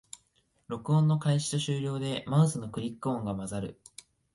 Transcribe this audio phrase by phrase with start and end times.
[0.67, 3.79] 録音の開始と終了でマウスのクリック音が混ざる